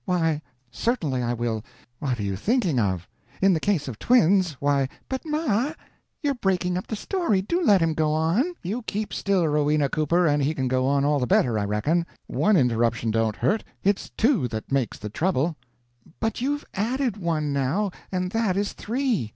[0.03, 0.41] Why,
[0.71, 1.63] certainly I will;
[1.99, 3.07] what are you thinking of!
[3.39, 5.73] In the case of twins, why" "But, ma,
[6.23, 10.25] you're breaking up the story do let him go on." "You keep still, Rowena Cooper,
[10.25, 12.07] and he can go on all the better, I reckon.
[12.25, 15.55] One interruption don't hurt, it's two that makes the trouble."
[16.19, 19.29] "But you've added one, now, and that is three."